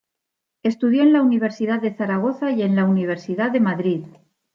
Estudió 0.63 1.03
en 1.03 1.13
la 1.13 1.21
Universidad 1.21 1.79
de 1.79 1.93
Zaragoza 1.95 2.49
y 2.49 2.63
en 2.63 2.75
la 2.75 2.85
Universidad 2.85 3.51
de 3.51 3.59
Madrid. 3.59 4.03